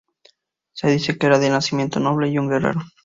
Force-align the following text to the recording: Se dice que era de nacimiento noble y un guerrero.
Se 0.73 0.87
dice 0.89 1.15
que 1.19 1.27
era 1.27 1.37
de 1.37 1.51
nacimiento 1.51 1.99
noble 1.99 2.27
y 2.29 2.39
un 2.39 2.49
guerrero. 2.49 2.81